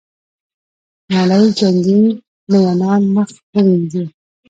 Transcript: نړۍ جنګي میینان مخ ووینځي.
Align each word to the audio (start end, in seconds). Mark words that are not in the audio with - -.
نړۍ 1.13 1.45
جنګي 1.59 1.99
میینان 2.51 3.01
مخ 3.15 3.29
ووینځي. 3.53 4.03